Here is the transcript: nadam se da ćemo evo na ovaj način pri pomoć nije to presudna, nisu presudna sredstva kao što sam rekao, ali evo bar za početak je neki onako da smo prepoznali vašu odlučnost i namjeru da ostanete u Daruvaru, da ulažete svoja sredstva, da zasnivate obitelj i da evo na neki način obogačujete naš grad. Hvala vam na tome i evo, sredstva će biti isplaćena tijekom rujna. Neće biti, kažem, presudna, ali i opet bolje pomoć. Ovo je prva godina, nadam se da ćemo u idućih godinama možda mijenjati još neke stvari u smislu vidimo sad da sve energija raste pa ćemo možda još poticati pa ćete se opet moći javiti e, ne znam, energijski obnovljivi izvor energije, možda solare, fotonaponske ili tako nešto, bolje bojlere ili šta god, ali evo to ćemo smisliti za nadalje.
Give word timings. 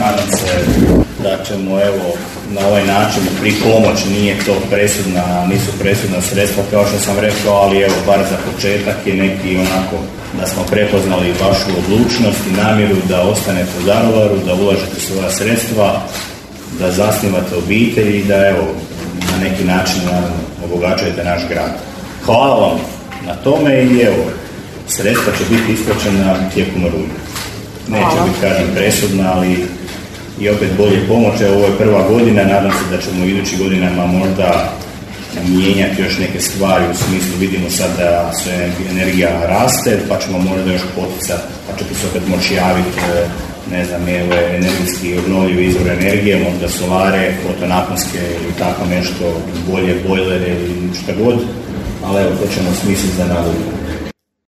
nadam 0.00 0.30
se 0.30 0.52
da 1.22 1.44
ćemo 1.44 1.80
evo 1.80 2.04
na 2.50 2.66
ovaj 2.68 2.86
način 2.86 3.22
pri 3.40 3.52
pomoć 3.64 4.04
nije 4.10 4.36
to 4.46 4.54
presudna, 4.70 5.46
nisu 5.46 5.70
presudna 5.80 6.20
sredstva 6.20 6.62
kao 6.70 6.86
što 6.86 6.98
sam 6.98 7.18
rekao, 7.18 7.54
ali 7.54 7.80
evo 7.80 7.94
bar 8.06 8.18
za 8.30 8.36
početak 8.52 8.96
je 9.06 9.14
neki 9.14 9.56
onako 9.56 9.96
da 10.40 10.46
smo 10.46 10.62
prepoznali 10.70 11.34
vašu 11.40 11.70
odlučnost 11.78 12.40
i 12.50 12.56
namjeru 12.56 12.96
da 13.08 13.22
ostanete 13.22 13.70
u 13.82 13.86
Daruvaru, 13.86 14.36
da 14.46 14.54
ulažete 14.54 15.00
svoja 15.00 15.30
sredstva, 15.30 16.02
da 16.78 16.92
zasnivate 16.92 17.56
obitelj 17.56 18.16
i 18.16 18.24
da 18.24 18.48
evo 18.48 18.66
na 19.32 19.48
neki 19.48 19.64
način 19.64 20.00
obogačujete 20.64 21.24
naš 21.24 21.42
grad. 21.48 21.72
Hvala 22.24 22.66
vam 22.66 22.78
na 23.26 23.34
tome 23.34 23.82
i 23.84 24.00
evo, 24.00 24.24
sredstva 24.86 25.32
će 25.38 25.44
biti 25.50 25.72
isplaćena 25.72 26.50
tijekom 26.54 26.82
rujna. 26.82 27.18
Neće 27.88 28.16
biti, 28.26 28.40
kažem, 28.40 28.66
presudna, 28.74 29.32
ali 29.34 29.66
i 30.40 30.48
opet 30.48 30.68
bolje 30.76 31.06
pomoć. 31.08 31.40
Ovo 31.40 31.64
je 31.64 31.78
prva 31.78 32.08
godina, 32.08 32.44
nadam 32.44 32.70
se 32.70 32.96
da 32.96 33.02
ćemo 33.02 33.24
u 33.24 33.28
idućih 33.28 33.58
godinama 33.58 34.06
možda 34.06 34.72
mijenjati 35.48 36.02
još 36.02 36.18
neke 36.18 36.40
stvari 36.40 36.84
u 36.92 36.94
smislu 36.94 37.38
vidimo 37.40 37.70
sad 37.70 37.90
da 37.98 38.32
sve 38.42 38.70
energija 38.90 39.46
raste 39.46 39.98
pa 40.08 40.18
ćemo 40.18 40.38
možda 40.38 40.72
još 40.72 40.82
poticati 40.96 41.42
pa 41.66 41.78
ćete 41.78 41.94
se 41.94 42.06
opet 42.06 42.22
moći 42.28 42.54
javiti 42.54 42.98
e, 43.16 43.28
ne 43.70 43.84
znam, 43.84 44.08
energijski 44.08 45.18
obnovljivi 45.18 45.66
izvor 45.66 45.88
energije, 45.88 46.44
možda 46.50 46.68
solare, 46.68 47.34
fotonaponske 47.46 48.18
ili 48.18 48.52
tako 48.58 48.86
nešto, 48.86 49.40
bolje 49.70 49.94
bojlere 50.08 50.48
ili 50.48 50.90
šta 51.02 51.12
god, 51.22 51.38
ali 52.04 52.22
evo 52.22 52.30
to 52.30 52.54
ćemo 52.54 52.70
smisliti 52.82 53.16
za 53.16 53.24
nadalje. 53.24 53.87